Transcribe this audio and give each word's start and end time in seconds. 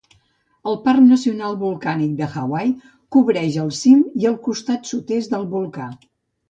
El 0.71 0.77
Parc 0.87 1.03
Nacional 1.09 1.57
Volcànic 1.65 2.17
de 2.23 2.31
Hawaii 2.43 2.73
cobreix 3.17 3.61
el 3.67 3.73
cim 3.83 4.05
i 4.25 4.31
el 4.33 4.43
costat 4.51 4.95
sud-est 4.95 5.37
del 5.39 5.49
volcà. 5.57 5.97